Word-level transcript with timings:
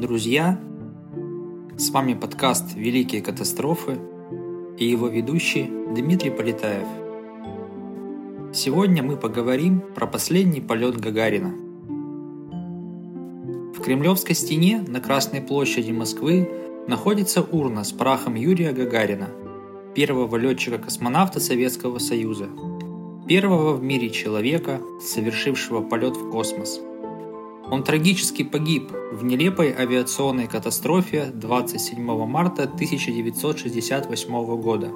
друзья! 0.00 0.58
С 1.76 1.90
вами 1.90 2.14
подкаст 2.14 2.74
«Великие 2.74 3.20
катастрофы» 3.20 3.98
и 4.78 4.86
его 4.86 5.08
ведущий 5.08 5.70
Дмитрий 5.94 6.30
Полетаев. 6.30 6.86
Сегодня 8.54 9.02
мы 9.02 9.18
поговорим 9.18 9.82
про 9.94 10.06
последний 10.06 10.62
полет 10.62 10.98
Гагарина. 10.98 11.50
В 13.74 13.82
Кремлевской 13.82 14.34
стене 14.34 14.82
на 14.88 15.00
Красной 15.00 15.42
площади 15.42 15.92
Москвы 15.92 16.50
находится 16.88 17.42
урна 17.42 17.84
с 17.84 17.92
прахом 17.92 18.36
Юрия 18.36 18.72
Гагарина, 18.72 19.28
первого 19.94 20.36
летчика-космонавта 20.36 21.40
Советского 21.40 21.98
Союза, 21.98 22.48
первого 23.28 23.74
в 23.74 23.82
мире 23.82 24.08
человека, 24.08 24.80
совершившего 25.02 25.82
полет 25.82 26.16
в 26.16 26.30
космос– 26.30 26.80
он 27.68 27.82
трагически 27.84 28.42
погиб 28.42 28.90
в 29.12 29.24
нелепой 29.24 29.72
авиационной 29.72 30.46
катастрофе 30.46 31.30
27 31.32 32.02
марта 32.26 32.64
1968 32.64 34.60
года, 34.60 34.88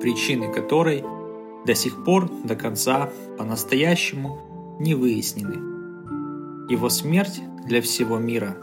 причины 0.00 0.52
которой 0.52 1.04
до 1.66 1.74
сих 1.74 2.04
пор 2.04 2.30
до 2.44 2.56
конца 2.56 3.10
по-настоящему 3.36 4.76
не 4.78 4.94
выяснены. 4.94 5.70
Его 6.70 6.88
смерть 6.88 7.42
для 7.66 7.82
всего 7.82 8.18
мира 8.18 8.56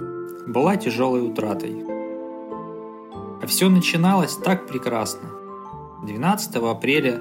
была 0.47 0.77
тяжелой 0.77 1.27
утратой. 1.27 1.83
А 3.41 3.45
все 3.47 3.69
начиналось 3.69 4.35
так 4.35 4.65
прекрасно. 4.65 5.29
12 6.03 6.55
апреля 6.55 7.15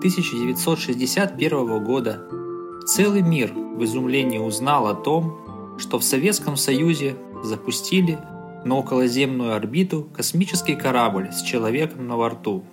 1961 0.00 1.84
года 1.84 2.28
Целый 2.88 3.20
мир 3.20 3.52
в 3.52 3.84
изумлении 3.84 4.38
узнал 4.38 4.86
о 4.86 4.94
том, 4.94 5.76
что 5.76 5.98
в 5.98 6.02
Советском 6.02 6.56
Союзе 6.56 7.16
запустили 7.44 8.18
на 8.64 8.76
околоземную 8.76 9.54
орбиту 9.54 10.08
космический 10.16 10.74
корабль 10.74 11.30
с 11.30 11.42
человеком 11.42 12.08
на 12.08 12.16
борту. 12.16 12.64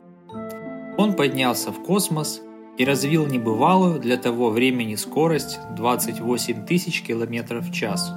Он 0.98 1.16
поднялся 1.16 1.74
в 1.74 1.84
космос 1.84 2.42
и 2.78 2.86
развил 2.86 3.28
небывалую 3.28 4.00
для 4.00 4.16
того 4.16 4.52
времени 4.52 4.96
скорость 4.96 5.60
28 5.76 6.66
тысяч 6.66 7.02
километров 7.02 7.68
в 7.68 7.74
час. 7.74 8.10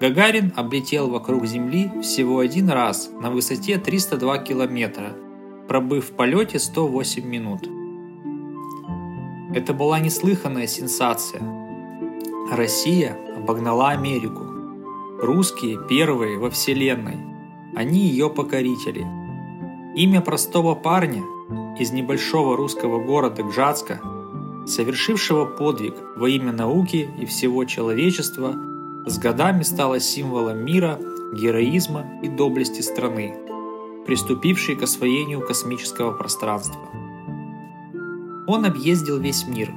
Гагарин 0.00 0.52
облетел 0.54 1.10
вокруг 1.10 1.46
Земли 1.46 1.90
всего 2.00 2.38
один 2.38 2.70
раз 2.70 3.10
на 3.20 3.32
высоте 3.32 3.76
302 3.76 4.38
километра, 4.38 5.16
пробыв 5.66 6.10
в 6.10 6.12
полете 6.12 6.60
108 6.60 7.26
минут– 7.26 7.68
это 9.54 9.74
была 9.74 10.00
неслыханная 10.00 10.66
сенсация. 10.66 11.42
Россия 12.50 13.18
обогнала 13.36 13.90
Америку. 13.90 14.44
Русские 15.20 15.78
первые 15.88 16.38
во 16.38 16.50
Вселенной. 16.50 17.18
Они 17.74 18.00
ее 18.00 18.28
покорители. 18.30 19.06
Имя 19.94 20.20
простого 20.20 20.74
парня 20.74 21.22
из 21.78 21.92
небольшого 21.92 22.56
русского 22.56 23.02
города 23.02 23.42
Гжатска, 23.42 24.00
совершившего 24.66 25.44
подвиг 25.44 25.94
во 26.16 26.28
имя 26.28 26.52
науки 26.52 27.08
и 27.20 27.26
всего 27.26 27.64
человечества, 27.64 28.54
с 29.06 29.18
годами 29.18 29.62
стало 29.62 30.00
символом 30.00 30.64
мира, 30.64 30.98
героизма 31.34 32.06
и 32.22 32.28
доблести 32.28 32.80
страны, 32.80 33.36
приступившей 34.06 34.76
к 34.76 34.82
освоению 34.82 35.46
космического 35.46 36.12
пространства. 36.12 37.01
Он 38.52 38.66
объездил 38.66 39.18
весь 39.18 39.46
мир. 39.46 39.70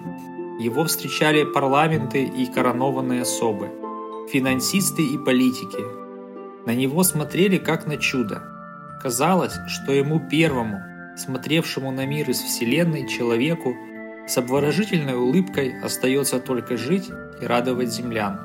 Его 0.60 0.84
встречали 0.84 1.46
парламенты 1.46 2.26
и 2.26 2.46
коронованные 2.46 3.22
особы, 3.22 3.70
финансисты 4.30 5.02
и 5.02 5.18
политики. 5.18 5.80
На 6.66 6.76
него 6.76 7.04
смотрели 7.04 7.58
как 7.58 7.88
на 7.88 7.96
чудо. 7.96 8.44
Казалось, 9.02 9.54
что 9.68 9.94
ему 9.94 10.20
первому, 10.20 10.82
смотревшему 11.16 11.90
на 11.92 12.06
мир 12.06 12.30
из 12.30 12.42
Вселенной 12.42 13.08
человеку, 13.08 13.74
с 14.28 14.38
обворожительной 14.38 15.16
улыбкой 15.16 15.80
остается 15.82 16.42
только 16.42 16.76
жить 16.76 17.10
и 17.40 17.46
радовать 17.46 17.94
землян. 17.94 18.42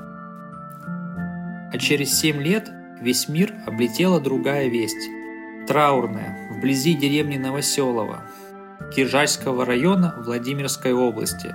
А 1.72 1.76
через 1.76 2.16
семь 2.16 2.40
лет 2.40 2.70
весь 3.00 3.28
мир 3.28 3.52
облетела 3.66 4.20
другая 4.20 4.68
весть. 4.68 5.10
Траурная, 5.66 6.38
вблизи 6.52 6.94
деревни 6.94 7.36
Новоселова, 7.36 8.22
Киржачского 8.90 9.64
района 9.64 10.16
Владимирской 10.18 10.92
области. 10.92 11.54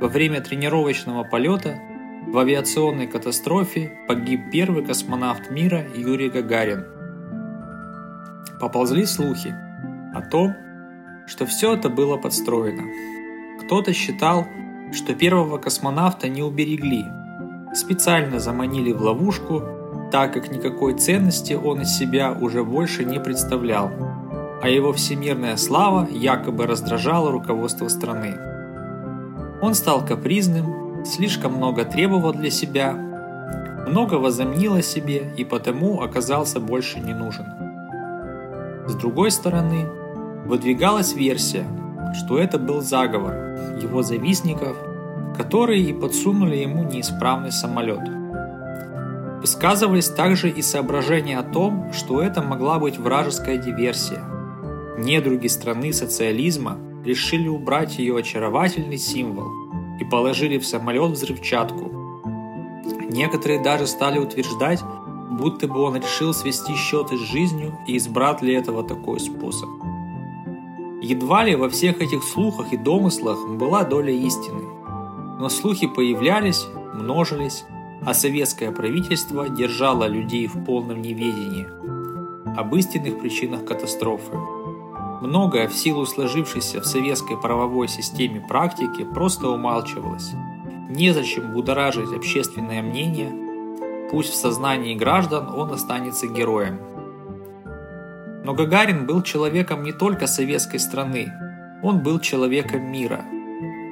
Во 0.00 0.06
время 0.06 0.40
тренировочного 0.40 1.24
полета 1.24 1.80
в 2.28 2.38
авиационной 2.38 3.08
катастрофе 3.08 3.98
погиб 4.06 4.40
первый 4.52 4.84
космонавт 4.84 5.50
мира 5.50 5.84
Юрий 5.96 6.30
Гагарин. 6.30 6.86
Поползли 8.60 9.04
слухи 9.04 9.52
о 10.14 10.22
том, 10.22 10.54
что 11.26 11.44
все 11.44 11.74
это 11.74 11.88
было 11.88 12.16
подстроено. 12.16 12.84
Кто-то 13.64 13.92
считал, 13.92 14.46
что 14.92 15.14
первого 15.14 15.58
космонавта 15.58 16.28
не 16.28 16.42
уберегли, 16.42 17.04
специально 17.74 18.38
заманили 18.38 18.92
в 18.92 19.02
ловушку, 19.02 19.64
так 20.12 20.32
как 20.34 20.52
никакой 20.52 20.94
ценности 20.94 21.54
он 21.54 21.80
из 21.80 21.98
себя 21.98 22.32
уже 22.32 22.62
больше 22.62 23.04
не 23.04 23.18
представлял 23.18 24.19
а 24.62 24.68
его 24.68 24.92
всемирная 24.92 25.56
слава 25.56 26.06
якобы 26.10 26.66
раздражала 26.66 27.30
руководство 27.30 27.88
страны. 27.88 28.36
Он 29.62 29.74
стал 29.74 30.04
капризным, 30.04 31.04
слишком 31.04 31.54
много 31.54 31.84
требовал 31.84 32.32
для 32.32 32.50
себя, 32.50 32.92
много 33.88 34.14
возомнил 34.14 34.74
о 34.74 34.82
себе 34.82 35.32
и 35.36 35.44
потому 35.44 36.02
оказался 36.02 36.60
больше 36.60 37.00
не 37.00 37.14
нужен. 37.14 37.46
С 38.86 38.94
другой 38.94 39.30
стороны, 39.30 39.86
выдвигалась 40.44 41.14
версия, 41.14 41.64
что 42.14 42.38
это 42.38 42.58
был 42.58 42.80
заговор 42.80 43.32
его 43.80 44.02
завистников, 44.02 44.76
которые 45.36 45.82
и 45.82 45.92
подсунули 45.92 46.56
ему 46.56 46.84
неисправный 46.84 47.52
самолет. 47.52 48.00
Высказывались 49.40 50.08
также 50.08 50.50
и 50.50 50.60
соображения 50.60 51.38
о 51.38 51.42
том, 51.42 51.92
что 51.94 52.20
это 52.20 52.42
могла 52.42 52.78
быть 52.78 52.98
вражеская 52.98 53.56
диверсия– 53.56 54.20
недруги 55.00 55.46
страны 55.46 55.92
социализма 55.92 56.78
решили 57.04 57.48
убрать 57.48 57.98
ее 57.98 58.18
очаровательный 58.18 58.98
символ 58.98 59.48
и 59.98 60.04
положили 60.04 60.58
в 60.58 60.66
самолет 60.66 61.12
взрывчатку. 61.12 61.90
Некоторые 63.10 63.62
даже 63.62 63.86
стали 63.86 64.18
утверждать, 64.18 64.80
будто 65.30 65.66
бы 65.66 65.80
он 65.80 65.96
решил 65.96 66.34
свести 66.34 66.74
счеты 66.74 67.16
с 67.16 67.20
жизнью 67.20 67.78
и 67.86 67.96
избрать 67.96 68.40
для 68.40 68.58
этого 68.58 68.82
такой 68.84 69.20
способ. 69.20 69.68
Едва 71.02 71.44
ли 71.44 71.56
во 71.56 71.68
всех 71.70 72.02
этих 72.02 72.22
слухах 72.22 72.72
и 72.72 72.76
домыслах 72.76 73.48
была 73.48 73.84
доля 73.84 74.12
истины. 74.12 74.62
Но 75.38 75.48
слухи 75.48 75.86
появлялись, 75.86 76.66
множились, 76.94 77.64
а 78.04 78.12
советское 78.12 78.70
правительство 78.70 79.48
держало 79.48 80.06
людей 80.06 80.46
в 80.46 80.62
полном 80.64 81.00
неведении 81.00 81.66
об 82.56 82.74
истинных 82.74 83.18
причинах 83.18 83.64
катастрофы. 83.64 84.36
Многое 85.20 85.68
в 85.68 85.74
силу 85.74 86.06
сложившейся 86.06 86.80
в 86.80 86.86
советской 86.86 87.36
правовой 87.36 87.88
системе 87.88 88.40
практики 88.40 89.04
просто 89.04 89.48
умалчивалось. 89.48 90.32
Незачем 90.88 91.52
будоражить 91.52 92.12
общественное 92.12 92.80
мнение, 92.80 93.30
пусть 94.10 94.30
в 94.30 94.36
сознании 94.36 94.94
граждан 94.94 95.48
он 95.48 95.72
останется 95.72 96.26
героем. 96.26 96.80
Но 98.44 98.54
Гагарин 98.54 99.06
был 99.06 99.20
человеком 99.20 99.82
не 99.82 99.92
только 99.92 100.26
советской 100.26 100.80
страны, 100.80 101.30
он 101.82 102.02
был 102.02 102.18
человеком 102.18 102.90
мира. 102.90 103.22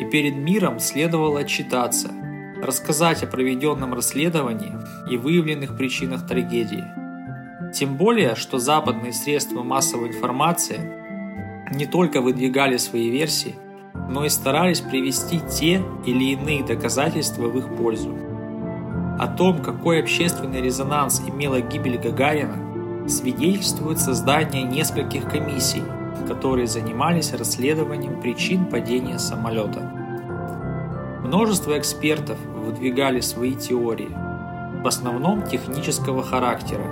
И 0.00 0.04
перед 0.04 0.34
миром 0.36 0.78
следовало 0.80 1.40
отчитаться, 1.40 2.10
рассказать 2.62 3.22
о 3.22 3.26
проведенном 3.26 3.92
расследовании 3.92 4.72
и 5.10 5.18
выявленных 5.18 5.76
причинах 5.76 6.26
трагедии. 6.26 6.84
Тем 7.74 7.96
более, 7.96 8.34
что 8.34 8.58
западные 8.58 9.12
средства 9.12 9.62
массовой 9.62 10.08
информации 10.08 10.97
не 11.70 11.86
только 11.86 12.20
выдвигали 12.20 12.76
свои 12.76 13.10
версии, 13.10 13.56
но 14.08 14.24
и 14.24 14.28
старались 14.28 14.80
привести 14.80 15.40
те 15.40 15.82
или 16.06 16.32
иные 16.32 16.64
доказательства 16.64 17.46
в 17.48 17.58
их 17.58 17.76
пользу. 17.76 18.14
О 19.18 19.26
том, 19.26 19.62
какой 19.62 20.00
общественный 20.00 20.62
резонанс 20.62 21.22
имела 21.26 21.60
гибель 21.60 21.98
Гагарина, 21.98 23.08
свидетельствует 23.08 23.98
создание 23.98 24.62
нескольких 24.62 25.28
комиссий, 25.28 25.82
которые 26.26 26.66
занимались 26.66 27.32
расследованием 27.32 28.20
причин 28.20 28.66
падения 28.66 29.18
самолета. 29.18 29.80
Множество 31.24 31.78
экспертов 31.78 32.38
выдвигали 32.64 33.20
свои 33.20 33.54
теории, 33.54 34.10
в 34.82 34.86
основном 34.86 35.42
технического 35.42 36.22
характера, 36.22 36.84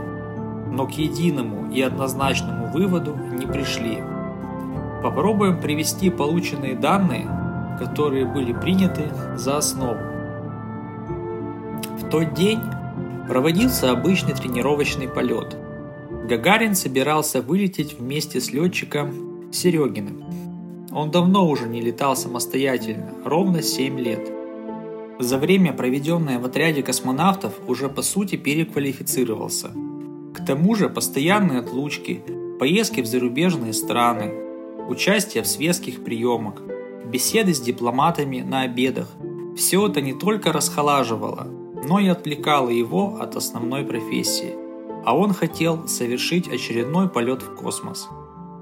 но 0.71 0.87
к 0.87 0.93
единому 0.93 1.71
и 1.71 1.81
однозначному 1.81 2.73
выводу 2.73 3.15
не 3.15 3.47
пришли– 3.47 3.99
Попробуем 5.07 5.61
привести 5.61 6.11
полученные 6.11 6.75
данные, 6.75 7.29
которые 7.79 8.25
были 8.25 8.53
приняты 8.53 9.05
за 9.37 9.59
основу. 9.59 10.01
В 12.01 12.11
тот 12.11 12.35
день 12.35 12.59
Проводился 13.29 13.93
обычный 13.93 14.35
тренировочный 14.35 15.07
полет. 15.07 15.57
Гагарин 16.29 16.75
собирался 16.75 17.41
вылететь 17.41 17.99
вместе 17.99 18.41
с 18.41 18.53
летчиком 18.53 19.53
Серегиным. 19.53 20.25
Он 20.93 21.13
давно 21.13 21.49
уже 21.49 21.69
не 21.69 21.81
летал 21.81 22.17
самостоятельно, 22.17 23.13
ровно 23.25 23.63
7 23.63 24.01
лет. 24.01 24.29
За 25.21 25.39
время, 25.39 25.73
проведенное 25.73 26.41
в 26.41 26.47
отряде 26.47 26.83
космонавтов, 26.83 27.55
уже 27.69 27.89
по 27.89 28.03
сути 28.03 28.35
переквалифицировался. 28.35 29.71
К 30.35 30.45
тому 30.45 30.75
же 30.75 30.89
постоянные 30.89 31.61
отлучки, 31.61 32.23
поездки 32.59 33.01
в 33.03 33.07
зарубежные 33.07 33.73
страны, 33.73 34.46
участие 34.89 35.43
в 35.43 35.47
светских 35.47 36.05
приемах, 36.05 36.55
беседы 37.07 37.55
с 37.55 37.61
дипломатами 37.61 38.41
на 38.41 38.63
обедах– 38.63 39.09
все 39.57 39.89
это 39.89 40.03
не 40.03 40.13
только 40.13 40.53
расхолаживало, 40.53 41.47
но 41.89 41.99
и 41.99 42.09
отвлекало 42.09 42.69
его 42.69 43.17
от 43.19 43.37
основной 43.37 43.85
профессии. 43.85 44.55
А 45.05 45.17
он 45.17 45.33
хотел 45.33 45.89
совершить 45.89 46.47
очередной 46.47 47.09
полет 47.09 47.41
в 47.41 47.55
космос. 47.55 48.09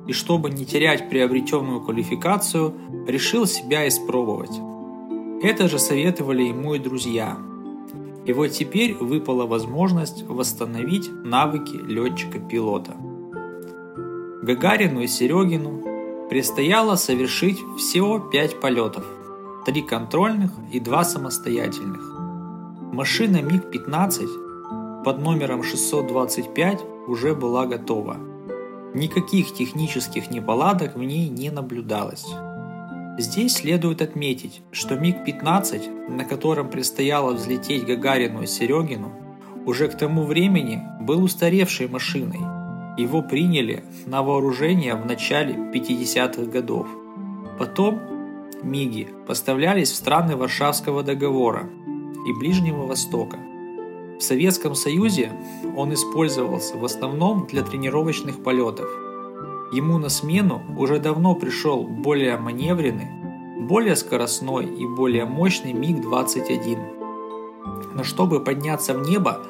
И 0.07 0.13
чтобы 0.13 0.51
не 0.51 0.65
терять 0.65 1.09
приобретенную 1.09 1.81
квалификацию, 1.81 2.75
решил 3.09 3.47
себя 3.47 3.89
испробовать. 3.89 4.53
Это 5.43 5.69
же 5.69 5.81
советовали 5.81 6.45
ему 6.45 6.75
и 6.75 6.79
друзья. 6.79 7.39
И 8.25 8.33
вот 8.33 8.49
теперь 8.49 8.95
выпала 8.95 9.47
возможность 9.47 10.23
восстановить 10.23 11.11
навыки 11.25 11.77
летчика-пилота. 11.77 12.95
Гагарину 14.43 15.01
и 15.01 15.07
Серегину 15.09 15.94
предстояло 16.35 16.97
совершить 16.97 17.61
всего 17.79 18.19
5 18.19 18.59
полетов, 18.59 19.05
3 19.67 19.83
контрольных 19.83 20.51
и 20.73 20.81
2 20.81 21.05
самостоятельных. 21.05 22.01
Машина 22.93 23.41
МиГ-15 23.41 25.05
под 25.05 25.21
номером 25.21 25.63
625 25.63 26.81
уже 27.07 27.37
была 27.37 27.67
готова. 27.67 28.17
Никаких 28.95 29.55
технических 29.55 30.29
неполадок 30.33 30.97
в 30.97 31.05
ней 31.05 31.29
не 31.29 31.51
наблюдалось. 31.51 32.27
Здесь 33.17 33.55
следует 33.55 34.03
отметить, 34.03 34.63
что 34.73 34.97
МиГ-15, 34.97 36.17
на 36.17 36.25
котором 36.25 36.69
предстояло 36.69 37.33
взлететь 37.35 37.87
Гагарину 37.87 38.43
и 38.43 38.49
Серегину, 38.49 39.13
уже 39.67 39.87
к 39.87 39.97
тому 39.97 40.25
времени 40.25 40.83
был 41.01 41.23
устаревшей 41.23 41.87
машиной. 41.87 42.41
Его 42.97 43.23
приняли 43.23 43.85
на 44.07 44.23
вооружение 44.23 44.95
в 44.95 45.07
начале 45.07 45.55
50-х 45.55 46.45
годов. 46.45 46.87
Потом 47.59 48.01
МиГи 48.63 49.09
поставлялись 49.27 49.91
в 49.91 49.97
страны 49.97 50.37
Варшавского 50.37 51.03
договора 51.03 51.69
и 52.27 52.33
Ближнего 52.39 52.87
Востока. 52.87 53.39
В 54.19 54.23
Советском 54.23 54.75
Союзе 54.75 55.33
он 55.77 55.93
использовался 55.93 56.77
в 56.77 56.85
основном 56.85 57.47
для 57.47 57.63
тренировочных 57.63 58.43
полетов– 58.43 58.89
Ему 59.75 59.99
на 59.99 60.09
смену 60.09 60.63
уже 60.79 61.01
давно 61.01 61.35
пришел 61.35 61.83
более 61.83 62.37
маневренный, 62.37 63.09
более 63.67 63.97
скоростной 63.97 64.67
и 64.67 64.87
более 64.87 65.25
мощный 65.25 65.73
МиГ-21. 65.73 66.79
Но 67.95 68.05
чтобы 68.05 68.39
подняться 68.39 68.95
в 68.95 69.03
небо, 69.09 69.41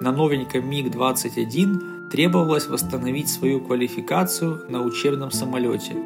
на 0.00 0.10
новеньком 0.10 0.66
МиГ-21 0.70 1.93
требовалось 2.14 2.68
восстановить 2.68 3.28
свою 3.28 3.60
квалификацию 3.60 4.66
на 4.68 4.82
учебном 4.82 5.32
самолете, 5.32 5.96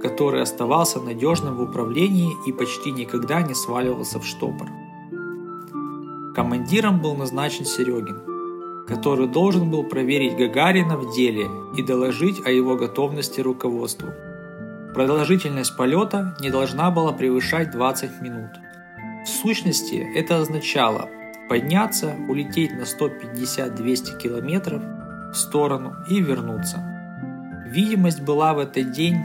который 0.00 0.40
оставался 0.40 1.00
надежным 1.00 1.56
в 1.56 1.60
управлении 1.60 2.32
и 2.46 2.52
почти 2.52 2.90
никогда 2.92 3.42
не 3.42 3.54
сваливался 3.54 4.18
в 4.18 4.24
штопор. 4.24 4.68
Командиром 6.34 7.02
был 7.02 7.14
назначен 7.14 7.66
Серегин– 7.66 8.22
который 8.88 9.28
должен 9.28 9.70
был 9.70 9.84
проверить 9.84 10.36
Гагарина 10.36 10.96
в 10.96 11.14
деле 11.14 11.46
и 11.76 11.82
доложить 11.82 12.44
о 12.44 12.50
его 12.50 12.74
готовности 12.74 13.40
руководству. 13.40 14.08
Продолжительность 14.94 15.76
полета 15.76 16.36
не 16.40 16.50
должна 16.50 16.90
была 16.90 17.12
превышать 17.12 17.70
20 17.70 18.20
минут. 18.20 18.50
В 19.24 19.28
сущности, 19.28 20.04
это 20.16 20.38
означало 20.38 21.08
подняться, 21.48 22.16
улететь 22.28 22.72
на 22.72 22.82
150-200 22.82 24.18
километров 24.18 24.82
в 25.32 25.36
сторону 25.36 25.96
и 26.08 26.20
вернуться. 26.20 26.78
Видимость 27.66 28.22
была 28.22 28.54
в 28.54 28.58
этот 28.58 28.92
день 28.92 29.16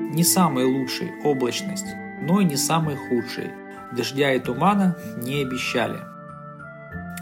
не 0.00 0.24
самой 0.24 0.64
лучшей, 0.64 1.12
облачность, 1.22 1.86
но 2.20 2.40
и 2.40 2.44
не 2.44 2.56
самой 2.56 2.96
худшей. 2.96 3.50
Дождя 3.92 4.32
и 4.32 4.40
тумана 4.40 4.96
не 5.16 5.42
обещали– 5.42 5.98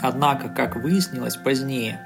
Однако, 0.03 0.49
как 0.49 0.75
выяснилось 0.75 1.37
позднее, 1.37 1.97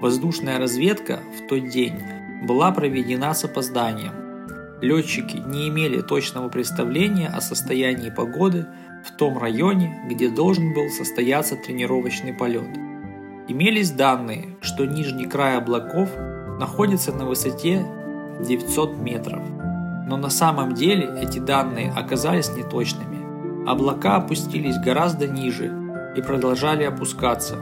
воздушная 0.00 0.58
разведка 0.58 1.20
в 1.38 1.46
тот 1.46 1.68
день 1.68 2.02
была 2.42 2.72
проведена 2.72 3.32
с 3.32 3.44
опозданием. 3.44 4.12
Летчики 4.80 5.36
не 5.36 5.68
имели 5.68 6.00
точного 6.00 6.48
представления 6.48 7.28
о 7.28 7.40
состоянии 7.40 8.10
погоды 8.10 8.66
в 9.06 9.16
том 9.16 9.38
районе, 9.38 10.02
где 10.10 10.30
должен 10.30 10.74
был 10.74 10.90
состояться 10.90 11.54
тренировочный 11.54 12.34
полет. 12.34 12.66
Имелись 13.48 13.90
данные, 13.90 14.56
что 14.60 14.86
нижний 14.86 15.26
край 15.26 15.58
облаков 15.58 16.08
находится 16.60 17.12
на 17.12 17.26
высоте 17.26 17.84
900 18.40 18.96
метров. 18.98 19.42
Но 20.06 20.16
на 20.16 20.30
самом 20.30 20.74
деле 20.74 21.12
эти 21.20 21.40
данные 21.40 21.90
оказались 21.90 22.54
неточными. 22.56 23.68
Облака 23.68 24.16
опустились 24.16 24.78
гораздо 24.78 25.26
ниже 25.26 25.72
и 26.16 26.22
продолжали 26.22 26.84
опускаться. 26.84 27.56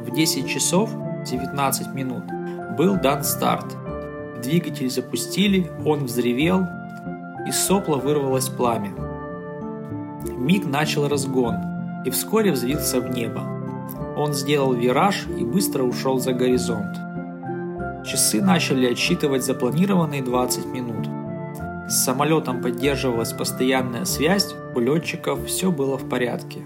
В 0.00 0.10
10 0.10 0.48
часов 0.48 0.90
19 1.24 1.94
минут 1.94 2.24
был 2.76 2.96
дан 2.96 3.22
старт. 3.22 3.76
Двигатель 4.42 4.90
запустили, 4.90 5.70
он 5.84 6.04
взревел, 6.04 6.66
из 7.46 7.56
сопла 7.56 7.96
вырвалось 7.96 8.48
пламя. 8.48 8.92
Миг 10.36 10.66
начал 10.66 11.06
разгон 11.06 11.54
и 12.04 12.10
вскоре 12.10 12.50
взвился 12.50 13.00
в 13.00 13.08
небо. 13.10 13.55
Он 14.16 14.32
сделал 14.32 14.72
вираж 14.72 15.26
и 15.38 15.44
быстро 15.44 15.82
ушел 15.82 16.18
за 16.18 16.32
горизонт. 16.32 16.96
Часы 18.06 18.40
начали 18.40 18.92
отсчитывать 18.92 19.44
запланированные 19.44 20.22
20 20.22 20.66
минут. 20.66 21.06
С 21.88 22.04
самолетом 22.04 22.62
поддерживалась 22.62 23.32
постоянная 23.32 24.04
связь, 24.06 24.54
у 24.74 24.80
летчиков 24.80 25.44
все 25.46 25.70
было 25.70 25.98
в 25.98 26.08
порядке. 26.08 26.60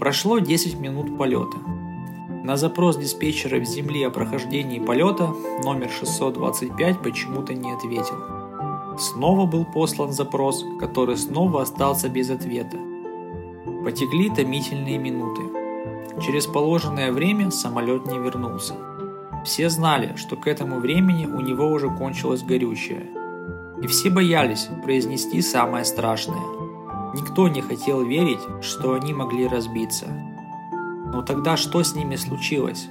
Прошло 0.00 0.38
10 0.38 0.80
минут 0.80 1.18
полета. 1.18 1.58
На 2.44 2.56
запрос 2.56 2.96
диспетчера 2.96 3.58
в 3.58 3.64
Земли 3.64 4.02
о 4.02 4.10
прохождении 4.10 4.78
полета 4.78 5.28
номер 5.62 5.90
625 5.90 7.02
почему-то 7.02 7.54
не 7.54 7.72
ответил. 7.72 8.16
Снова 8.98 9.46
был 9.46 9.64
послан 9.64 10.12
запрос, 10.12 10.64
который 10.80 11.16
снова 11.16 11.62
остался 11.62 12.08
без 12.08 12.30
ответа. 12.30 12.76
Потекли 13.84 14.30
томительные 14.30 14.98
минуты. 14.98 15.53
Через 16.20 16.46
положенное 16.46 17.12
время 17.12 17.50
самолет 17.50 18.06
не 18.06 18.18
вернулся. 18.18 18.74
Все 19.44 19.68
знали, 19.68 20.14
что 20.16 20.36
к 20.36 20.46
этому 20.46 20.78
времени 20.80 21.26
у 21.26 21.40
него 21.40 21.68
уже 21.68 21.88
кончилось 21.88 22.42
горючее. 22.42 23.10
И 23.82 23.86
все 23.86 24.10
боялись 24.10 24.68
произнести 24.84 25.42
самое 25.42 25.84
страшное– 25.84 26.42
Никто 27.14 27.46
не 27.46 27.60
хотел 27.60 28.04
верить, 28.04 28.40
что 28.60 28.94
они 28.94 29.14
могли 29.14 29.46
разбиться. 29.46 30.06
Но 31.12 31.22
тогда 31.22 31.56
что 31.56 31.80
с 31.84 31.94
ними 31.94 32.16
случилось? 32.16 32.88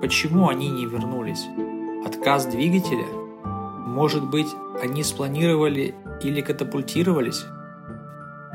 Почему 0.00 0.48
они 0.48 0.70
не 0.70 0.86
вернулись? 0.86 1.46
Отказ 2.06 2.46
двигателя? 2.46 3.04
Может 3.86 4.24
быть, 4.30 4.48
они 4.82 5.02
спланировали 5.02 5.94
или 6.22 6.40
катапультировались? 6.40 7.44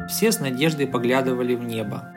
Все 0.09 0.31
с 0.31 0.39
надеждой 0.39 0.87
поглядывали 0.87 1.53
в 1.53 1.63
небо. 1.63 2.11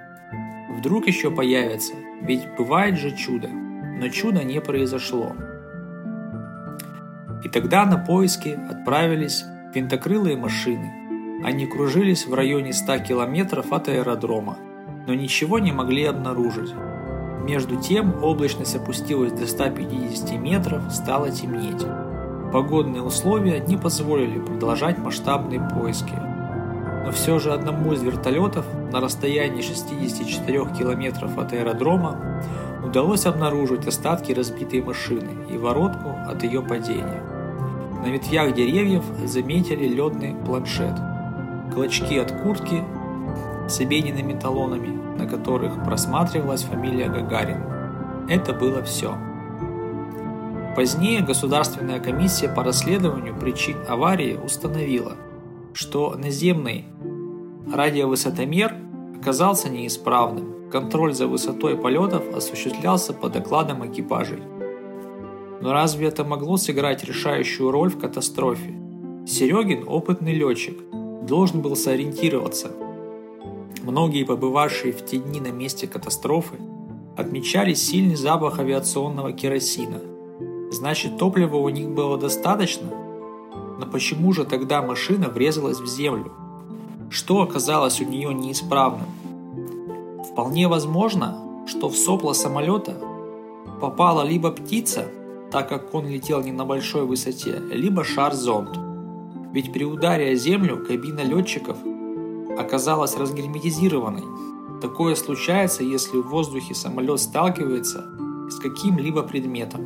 Вдруг 0.78 1.06
еще 1.06 1.30
появится, 1.30 1.94
ведь 2.22 2.46
бывает 2.56 2.98
же 2.98 3.10
чудо. 3.10 3.48
Но 3.48 4.08
чудо 4.08 4.44
не 4.44 4.60
произошло. 4.60 5.34
И 7.44 7.48
тогда 7.48 7.84
на 7.84 7.98
поиски 7.98 8.58
отправились 8.70 9.44
винтокрылые 9.74 10.36
машины– 10.36 10.94
они 11.42 11.66
кружились 11.66 12.26
в 12.26 12.34
районе 12.34 12.72
100 12.72 12.98
километров 12.98 13.72
от 13.72 13.88
аэродрома, 13.88 14.58
но 15.06 15.14
ничего 15.14 15.60
не 15.60 15.70
могли 15.70 16.04
обнаружить. 16.04 16.74
Между 17.44 17.76
тем 17.76 18.24
облачность 18.24 18.74
опустилась 18.74 19.32
до 19.32 19.46
150 19.46 20.32
метров, 20.32 20.82
стало 20.92 21.30
темнеть. 21.30 21.86
Погодные 22.52 23.02
условия 23.02 23.60
не 23.60 23.76
позволили 23.76 24.40
продолжать 24.40 24.98
масштабные 24.98 25.60
поиски. 25.60 26.12
Но 27.08 27.12
все 27.12 27.38
же 27.38 27.54
одному 27.54 27.94
из 27.94 28.02
вертолетов 28.02 28.66
на 28.92 29.00
расстоянии 29.00 29.62
64 29.62 30.74
километров 30.78 31.38
от 31.38 31.54
аэродрома 31.54 32.20
удалось 32.84 33.24
обнаружить 33.24 33.86
остатки 33.86 34.32
разбитой 34.32 34.82
машины 34.82 35.30
и 35.50 35.56
воротку 35.56 36.10
от 36.28 36.42
ее 36.42 36.60
падения. 36.60 37.22
На 38.04 38.10
ветвях 38.10 38.52
деревьев 38.52 39.04
заметили 39.24 39.88
ледный 39.88 40.36
планшет– 40.44 40.92
клочки 41.72 42.18
от 42.18 42.30
куртки 42.42 42.84
с 43.70 43.80
обеденными 43.80 44.38
талонами, 44.38 44.94
на 45.18 45.26
которых 45.26 45.82
просматривалась 45.86 46.64
фамилия 46.64 47.08
Гагарин. 47.08 47.62
Это 48.28 48.52
было 48.52 48.82
все. 48.82 49.16
Позднее 50.76 51.22
Государственная 51.22 52.00
комиссия 52.00 52.50
по 52.50 52.62
расследованию 52.62 53.34
причин 53.34 53.78
аварии 53.88 54.38
установила, 54.44 55.16
что 55.72 56.14
наземный 56.18 56.84
радиовысотомер 57.72 58.74
оказался 59.20 59.68
неисправным. 59.68 60.70
Контроль 60.70 61.14
за 61.14 61.26
высотой 61.26 61.76
полетов 61.76 62.22
осуществлялся 62.34 63.12
по 63.12 63.28
докладам 63.28 63.86
экипажей. 63.90 64.42
Но 65.60 65.72
разве 65.72 66.08
это 66.08 66.24
могло 66.24 66.56
сыграть 66.56 67.04
решающую 67.04 67.70
роль 67.70 67.90
в 67.90 67.98
катастрофе? 67.98 68.74
Серегин, 69.26 69.84
опытный 69.86 70.34
летчик, 70.34 70.78
должен 71.26 71.62
был 71.62 71.74
сориентироваться. 71.74 72.70
Многие, 73.82 74.24
побывавшие 74.24 74.92
в 74.92 75.04
те 75.04 75.18
дни 75.18 75.40
на 75.40 75.50
месте 75.50 75.86
катастрофы, 75.86 76.56
отмечали 77.16 77.74
сильный 77.74 78.16
запах 78.16 78.58
авиационного 78.58 79.32
керосина. 79.32 80.00
Значит, 80.70 81.18
топлива 81.18 81.56
у 81.56 81.68
них 81.68 81.88
было 81.88 82.18
достаточно? 82.18 82.88
Но 83.78 83.86
почему 83.90 84.32
же 84.32 84.44
тогда 84.44 84.82
машина 84.82 85.28
врезалась 85.28 85.80
в 85.80 85.86
землю? 85.86 86.32
Что 87.10 87.42
оказалось 87.42 88.00
у 88.00 88.04
нее 88.04 88.34
неисправным? 88.34 89.08
Вполне 90.30 90.68
возможно, 90.68 91.64
что 91.66 91.88
в 91.88 91.96
сопло 91.96 92.32
самолета 92.32 92.94
попала 93.80 94.22
либо 94.22 94.50
птица, 94.50 95.08
так 95.50 95.68
как 95.68 95.94
он 95.94 96.06
летел 96.06 96.42
не 96.42 96.52
на 96.52 96.64
большой 96.64 97.06
высоте, 97.06 97.58
либо 97.70 98.04
шар-зонд– 98.04 98.78
ведь 99.52 99.72
при 99.72 99.84
ударе 99.84 100.32
о 100.32 100.34
землю 100.34 100.84
кабина 100.84 101.20
летчиков 101.20 101.76
оказалась 102.58 103.16
разгерметизированной. 103.16 104.24
Такое 104.80 105.14
случается, 105.14 105.82
если 105.82 106.18
в 106.18 106.28
воздухе 106.28 106.74
самолет 106.74 107.20
сталкивается 107.20 108.04
с 108.50 108.58
каким-либо 108.58 109.22
предметом. 109.22 109.84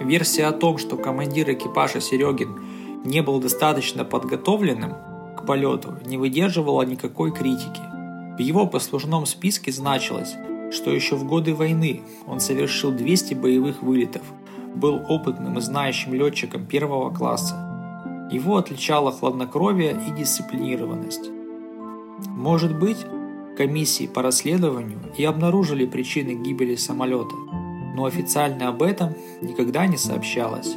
Версия 0.00 0.46
о 0.46 0.52
том, 0.52 0.78
что 0.78 0.96
командир 0.96 1.50
экипажа 1.50 2.00
Серегин 2.00 2.60
не 3.04 3.22
был 3.22 3.40
достаточно 3.40 4.04
подготовленным 4.04 4.94
полету, 5.46 5.94
не 6.04 6.18
выдерживала 6.18 6.82
никакой 6.82 7.32
критики. 7.32 7.80
В 8.36 8.40
его 8.40 8.66
послужном 8.66 9.24
списке 9.24 9.72
значилось, 9.72 10.34
что 10.70 10.90
еще 10.90 11.16
в 11.16 11.24
годы 11.24 11.54
войны 11.54 12.02
он 12.26 12.40
совершил 12.40 12.90
200 12.90 13.34
боевых 13.34 13.82
вылетов, 13.82 14.22
был 14.74 15.00
опытным 15.08 15.56
и 15.56 15.60
знающим 15.60 16.12
летчиком 16.12 16.66
первого 16.66 17.10
класса, 17.10 17.66
его 18.30 18.56
отличало 18.56 19.12
хладнокровие 19.12 19.96
и 20.06 20.10
дисциплинированность. 20.10 21.30
Может 22.26 22.76
быть, 22.78 22.98
комиссии 23.56 24.06
по 24.06 24.22
расследованию 24.22 24.98
и 25.16 25.24
обнаружили 25.24 25.86
причины 25.86 26.34
гибели 26.34 26.74
самолета, 26.74 27.34
но 27.94 28.04
официально 28.04 28.68
об 28.68 28.82
этом 28.82 29.14
никогда 29.40 29.86
не 29.86 29.96
сообщалось. 29.96 30.76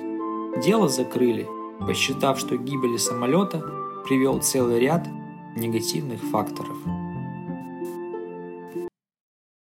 Дело 0.64 0.90
закрыли, 0.90 1.48
посчитав, 1.80 2.40
что 2.40 2.56
гибели 2.58 2.98
самолета 2.98 3.64
привел 4.10 4.40
целый 4.40 4.80
ряд 4.80 5.08
негативных 5.56 6.20
факторов. 6.32 6.76